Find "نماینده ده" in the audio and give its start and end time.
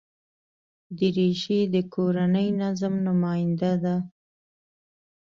3.07-3.95